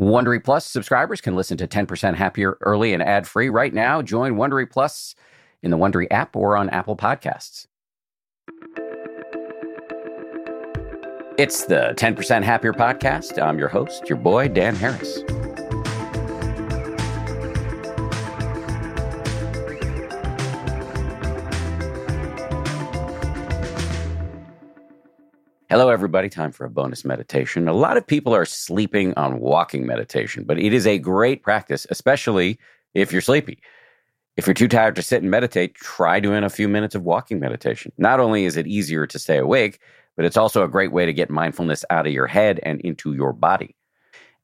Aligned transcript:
Wondery 0.00 0.42
Plus 0.42 0.64
subscribers 0.64 1.20
can 1.20 1.36
listen 1.36 1.58
to 1.58 1.68
10% 1.68 2.14
Happier 2.14 2.56
early 2.62 2.94
and 2.94 3.02
ad 3.02 3.28
free 3.28 3.50
right 3.50 3.74
now. 3.74 4.00
Join 4.00 4.36
Wondery 4.36 4.68
Plus 4.68 5.14
in 5.62 5.70
the 5.70 5.76
Wondery 5.76 6.06
app 6.10 6.34
or 6.34 6.56
on 6.56 6.70
Apple 6.70 6.96
Podcasts. 6.96 7.66
It's 11.36 11.66
the 11.66 11.92
10% 11.96 12.42
Happier 12.42 12.72
podcast. 12.72 13.40
I'm 13.42 13.58
your 13.58 13.68
host, 13.68 14.08
your 14.08 14.18
boy, 14.18 14.48
Dan 14.48 14.74
Harris. 14.74 15.18
Hello, 25.70 25.88
everybody. 25.88 26.28
Time 26.28 26.50
for 26.50 26.64
a 26.64 26.68
bonus 26.68 27.04
meditation. 27.04 27.68
A 27.68 27.72
lot 27.72 27.96
of 27.96 28.04
people 28.04 28.34
are 28.34 28.44
sleeping 28.44 29.14
on 29.14 29.38
walking 29.38 29.86
meditation, 29.86 30.42
but 30.42 30.58
it 30.58 30.72
is 30.72 30.84
a 30.84 30.98
great 30.98 31.44
practice, 31.44 31.86
especially 31.90 32.58
if 32.92 33.12
you're 33.12 33.20
sleepy. 33.20 33.62
If 34.36 34.48
you're 34.48 34.54
too 34.54 34.66
tired 34.66 34.96
to 34.96 35.02
sit 35.02 35.22
and 35.22 35.30
meditate, 35.30 35.76
try 35.76 36.18
doing 36.18 36.42
a 36.42 36.50
few 36.50 36.66
minutes 36.66 36.96
of 36.96 37.04
walking 37.04 37.38
meditation. 37.38 37.92
Not 37.98 38.18
only 38.18 38.46
is 38.46 38.56
it 38.56 38.66
easier 38.66 39.06
to 39.06 39.16
stay 39.16 39.38
awake, 39.38 39.78
but 40.16 40.24
it's 40.24 40.36
also 40.36 40.64
a 40.64 40.68
great 40.68 40.90
way 40.90 41.06
to 41.06 41.12
get 41.12 41.30
mindfulness 41.30 41.84
out 41.88 42.04
of 42.04 42.12
your 42.12 42.26
head 42.26 42.58
and 42.64 42.80
into 42.80 43.12
your 43.12 43.32
body. 43.32 43.76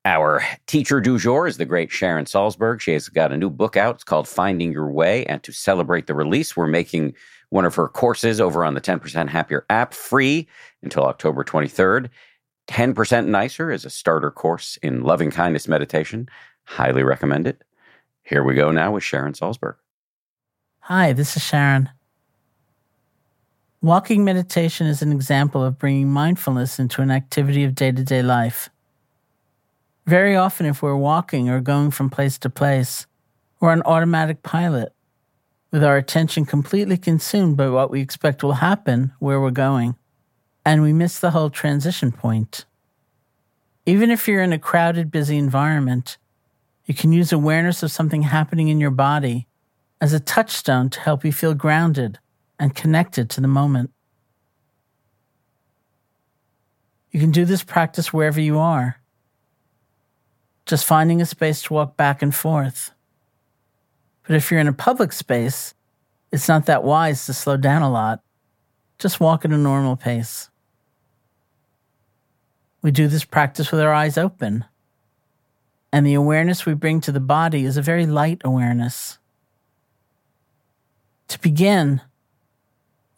Our 0.04 0.44
teacher 0.68 1.00
du 1.00 1.18
jour 1.18 1.48
is 1.48 1.56
the 1.56 1.64
great 1.64 1.90
Sharon 1.90 2.26
Salzberg. 2.26 2.80
She 2.80 2.92
has 2.92 3.08
got 3.08 3.32
a 3.32 3.36
new 3.36 3.50
book 3.50 3.76
out. 3.76 3.96
It's 3.96 4.04
called 4.04 4.28
Finding 4.28 4.70
Your 4.70 4.92
Way. 4.92 5.26
And 5.26 5.42
to 5.42 5.50
celebrate 5.50 6.06
the 6.06 6.14
release, 6.14 6.56
we're 6.56 6.68
making 6.68 7.14
one 7.50 7.64
of 7.64 7.74
her 7.74 7.88
courses 7.88 8.40
over 8.40 8.64
on 8.64 8.74
the 8.74 8.80
10% 8.80 9.28
Happier 9.28 9.64
app 9.70 9.94
free 9.94 10.46
until 10.82 11.04
October 11.04 11.44
23rd. 11.44 12.08
10% 12.68 13.26
Nicer 13.26 13.70
is 13.70 13.84
a 13.84 13.90
starter 13.90 14.30
course 14.30 14.76
in 14.82 15.02
loving 15.02 15.30
kindness 15.30 15.68
meditation. 15.68 16.28
Highly 16.64 17.02
recommend 17.02 17.46
it. 17.46 17.62
Here 18.24 18.42
we 18.42 18.54
go 18.54 18.72
now 18.72 18.92
with 18.92 19.04
Sharon 19.04 19.34
Salzberg. 19.34 19.76
Hi, 20.80 21.12
this 21.12 21.36
is 21.36 21.42
Sharon. 21.42 21.88
Walking 23.82 24.24
meditation 24.24 24.88
is 24.88 25.00
an 25.00 25.12
example 25.12 25.64
of 25.64 25.78
bringing 25.78 26.08
mindfulness 26.08 26.80
into 26.80 27.02
an 27.02 27.10
activity 27.10 27.62
of 27.62 27.74
day 27.74 27.92
to 27.92 28.02
day 28.02 28.22
life. 28.22 28.68
Very 30.06 30.34
often, 30.34 30.66
if 30.66 30.82
we're 30.82 30.96
walking 30.96 31.48
or 31.48 31.60
going 31.60 31.92
from 31.92 32.10
place 32.10 32.38
to 32.38 32.50
place, 32.50 33.06
we're 33.60 33.70
on 33.70 33.82
automatic 33.82 34.42
pilot 34.42 34.92
with 35.70 35.82
our 35.82 35.96
attention 35.96 36.44
completely 36.44 36.96
consumed 36.96 37.56
by 37.56 37.68
what 37.68 37.90
we 37.90 38.00
expect 38.00 38.42
will 38.42 38.54
happen 38.54 39.12
where 39.18 39.40
we're 39.40 39.50
going, 39.50 39.96
and 40.64 40.82
we 40.82 40.92
miss 40.92 41.18
the 41.18 41.32
whole 41.32 41.50
transition 41.50 42.12
point. 42.12 42.64
Even 43.84 44.10
if 44.10 44.26
you're 44.26 44.42
in 44.42 44.52
a 44.52 44.58
crowded, 44.58 45.10
busy 45.10 45.36
environment, 45.36 46.18
you 46.86 46.94
can 46.94 47.12
use 47.12 47.32
awareness 47.32 47.82
of 47.82 47.90
something 47.90 48.22
happening 48.22 48.68
in 48.68 48.80
your 48.80 48.90
body 48.90 49.46
as 50.00 50.12
a 50.12 50.20
touchstone 50.20 50.90
to 50.90 51.00
help 51.00 51.24
you 51.24 51.32
feel 51.32 51.54
grounded 51.54 52.18
and 52.58 52.74
connected 52.74 53.28
to 53.30 53.40
the 53.40 53.48
moment. 53.48 53.90
You 57.10 57.20
can 57.20 57.30
do 57.30 57.44
this 57.44 57.62
practice 57.62 58.12
wherever 58.12 58.40
you 58.40 58.58
are, 58.58 59.00
just 60.66 60.84
finding 60.84 61.22
a 61.22 61.26
space 61.26 61.62
to 61.62 61.74
walk 61.74 61.96
back 61.96 62.22
and 62.22 62.34
forth. 62.34 62.92
But 64.26 64.36
if 64.36 64.50
you're 64.50 64.60
in 64.60 64.68
a 64.68 64.72
public 64.72 65.12
space, 65.12 65.74
it's 66.32 66.48
not 66.48 66.66
that 66.66 66.84
wise 66.84 67.26
to 67.26 67.32
slow 67.32 67.56
down 67.56 67.82
a 67.82 67.90
lot. 67.90 68.20
Just 68.98 69.20
walk 69.20 69.44
at 69.44 69.52
a 69.52 69.58
normal 69.58 69.96
pace. 69.96 70.50
We 72.82 72.90
do 72.90 73.08
this 73.08 73.24
practice 73.24 73.70
with 73.70 73.80
our 73.80 73.92
eyes 73.92 74.18
open. 74.18 74.64
And 75.92 76.06
the 76.06 76.14
awareness 76.14 76.66
we 76.66 76.74
bring 76.74 77.00
to 77.02 77.12
the 77.12 77.20
body 77.20 77.64
is 77.64 77.76
a 77.76 77.82
very 77.82 78.06
light 78.06 78.40
awareness. 78.44 79.18
To 81.28 81.40
begin, 81.40 82.00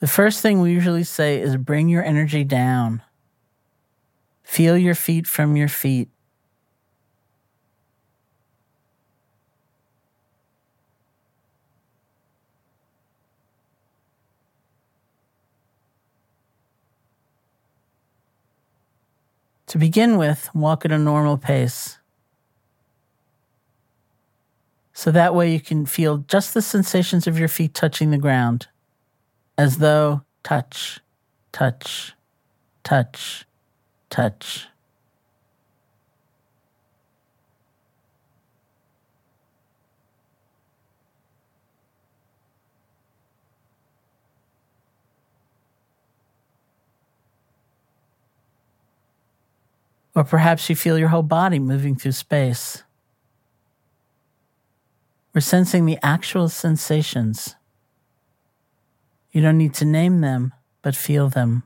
the 0.00 0.06
first 0.06 0.40
thing 0.40 0.60
we 0.60 0.72
usually 0.72 1.04
say 1.04 1.40
is 1.40 1.56
bring 1.56 1.88
your 1.88 2.04
energy 2.04 2.44
down. 2.44 3.02
Feel 4.42 4.78
your 4.78 4.94
feet 4.94 5.26
from 5.26 5.56
your 5.56 5.68
feet. 5.68 6.08
To 19.68 19.78
begin 19.78 20.16
with, 20.16 20.48
walk 20.54 20.86
at 20.86 20.92
a 20.92 20.98
normal 20.98 21.36
pace. 21.36 21.98
So 24.94 25.10
that 25.10 25.34
way 25.34 25.52
you 25.52 25.60
can 25.60 25.84
feel 25.84 26.18
just 26.26 26.54
the 26.54 26.62
sensations 26.62 27.26
of 27.26 27.38
your 27.38 27.48
feet 27.48 27.74
touching 27.74 28.10
the 28.10 28.18
ground, 28.18 28.68
as 29.58 29.76
though 29.76 30.22
touch, 30.42 31.00
touch, 31.52 32.14
touch, 32.82 33.44
touch. 34.08 34.66
Or 50.18 50.24
perhaps 50.24 50.68
you 50.68 50.74
feel 50.74 50.98
your 50.98 51.10
whole 51.10 51.22
body 51.22 51.60
moving 51.60 51.94
through 51.94 52.10
space. 52.10 52.82
We're 55.32 55.42
sensing 55.42 55.86
the 55.86 55.96
actual 56.02 56.48
sensations. 56.48 57.54
You 59.30 59.42
don't 59.42 59.58
need 59.58 59.74
to 59.74 59.84
name 59.84 60.20
them, 60.20 60.54
but 60.82 60.96
feel 60.96 61.28
them. 61.28 61.62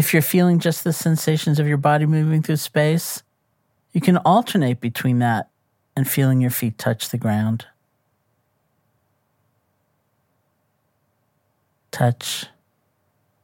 If 0.00 0.14
you're 0.14 0.22
feeling 0.22 0.60
just 0.60 0.82
the 0.82 0.94
sensations 0.94 1.58
of 1.58 1.68
your 1.68 1.76
body 1.76 2.06
moving 2.06 2.40
through 2.40 2.56
space, 2.56 3.22
you 3.92 4.00
can 4.00 4.16
alternate 4.16 4.80
between 4.80 5.18
that 5.18 5.50
and 5.94 6.08
feeling 6.08 6.40
your 6.40 6.50
feet 6.50 6.78
touch 6.78 7.10
the 7.10 7.18
ground. 7.18 7.66
Touch, 11.90 12.46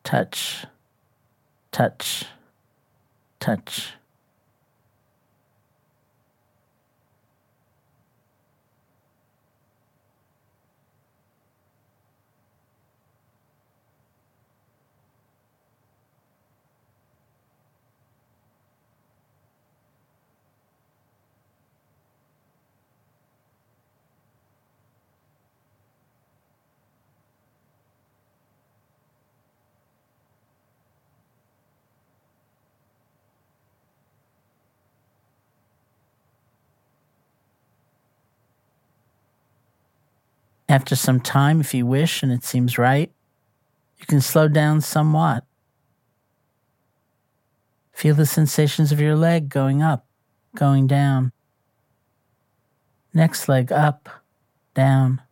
touch, 0.02 0.64
touch, 1.72 2.24
touch. 3.38 3.90
After 40.76 40.94
some 40.94 41.20
time, 41.20 41.62
if 41.62 41.72
you 41.72 41.86
wish 41.86 42.22
and 42.22 42.30
it 42.30 42.44
seems 42.44 42.76
right, 42.76 43.10
you 43.96 44.04
can 44.04 44.20
slow 44.20 44.46
down 44.46 44.82
somewhat. 44.82 45.42
Feel 47.92 48.14
the 48.14 48.26
sensations 48.26 48.92
of 48.92 49.00
your 49.00 49.16
leg 49.16 49.48
going 49.48 49.80
up, 49.80 50.04
going 50.54 50.86
down. 50.86 51.32
Next 53.14 53.48
leg 53.48 53.72
up, 53.72 54.10
down. 54.74 55.22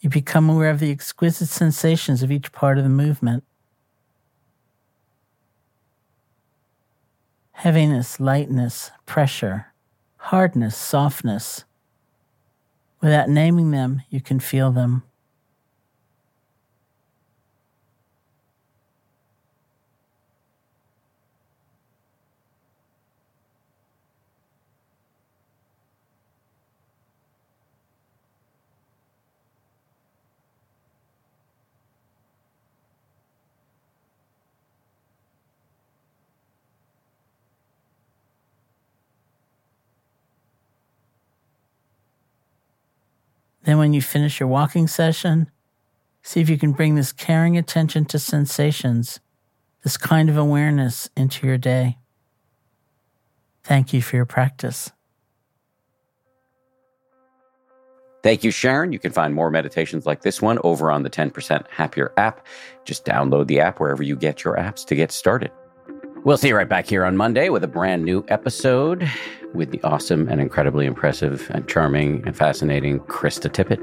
You 0.00 0.08
become 0.08 0.48
aware 0.48 0.70
of 0.70 0.78
the 0.78 0.92
exquisite 0.92 1.48
sensations 1.48 2.22
of 2.22 2.30
each 2.30 2.52
part 2.52 2.78
of 2.78 2.84
the 2.84 2.90
movement. 2.90 3.42
Heaviness, 7.52 8.20
lightness, 8.20 8.92
pressure, 9.06 9.72
hardness, 10.16 10.76
softness. 10.76 11.64
Without 13.00 13.28
naming 13.28 13.72
them, 13.72 14.02
you 14.08 14.20
can 14.20 14.38
feel 14.38 14.70
them. 14.70 15.02
Then, 43.68 43.76
when 43.76 43.92
you 43.92 44.00
finish 44.00 44.40
your 44.40 44.48
walking 44.48 44.86
session, 44.86 45.50
see 46.22 46.40
if 46.40 46.48
you 46.48 46.56
can 46.56 46.72
bring 46.72 46.94
this 46.94 47.12
caring 47.12 47.58
attention 47.58 48.06
to 48.06 48.18
sensations, 48.18 49.20
this 49.84 49.98
kind 49.98 50.30
of 50.30 50.38
awareness 50.38 51.10
into 51.14 51.46
your 51.46 51.58
day. 51.58 51.98
Thank 53.64 53.92
you 53.92 54.00
for 54.00 54.16
your 54.16 54.24
practice. 54.24 54.90
Thank 58.22 58.42
you, 58.42 58.50
Sharon. 58.50 58.94
You 58.94 58.98
can 58.98 59.12
find 59.12 59.34
more 59.34 59.50
meditations 59.50 60.06
like 60.06 60.22
this 60.22 60.40
one 60.40 60.58
over 60.64 60.90
on 60.90 61.02
the 61.02 61.10
10% 61.10 61.68
Happier 61.68 62.14
app. 62.16 62.46
Just 62.86 63.04
download 63.04 63.48
the 63.48 63.60
app 63.60 63.80
wherever 63.80 64.02
you 64.02 64.16
get 64.16 64.44
your 64.44 64.56
apps 64.56 64.86
to 64.86 64.94
get 64.94 65.12
started. 65.12 65.50
We'll 66.28 66.36
see 66.36 66.48
you 66.48 66.56
right 66.56 66.68
back 66.68 66.86
here 66.86 67.06
on 67.06 67.16
Monday 67.16 67.48
with 67.48 67.64
a 67.64 67.66
brand 67.66 68.04
new 68.04 68.22
episode 68.28 69.10
with 69.54 69.70
the 69.70 69.82
awesome 69.82 70.28
and 70.28 70.42
incredibly 70.42 70.84
impressive 70.84 71.50
and 71.54 71.66
charming 71.66 72.22
and 72.26 72.36
fascinating 72.36 73.00
Krista 73.00 73.48
Tippett. 73.48 73.78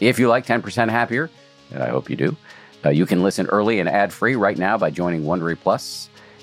If 0.00 0.18
you 0.18 0.28
like 0.28 0.46
10% 0.46 0.88
Happier, 0.88 1.28
and 1.70 1.82
I 1.82 1.90
hope 1.90 2.08
you 2.08 2.16
do, 2.16 2.34
uh, 2.82 2.88
you 2.88 3.04
can 3.04 3.22
listen 3.22 3.46
early 3.48 3.78
and 3.78 3.90
ad 3.90 4.10
free 4.10 4.36
right 4.36 4.56
now 4.56 4.78
by 4.78 4.88
joining 4.90 5.24
Wondery 5.24 5.60
Plus 5.60 6.08